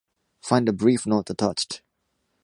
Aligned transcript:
Find 0.41 0.67
a 0.67 0.73
brief 0.73 1.05
note 1.05 1.29
attached. 1.29 1.83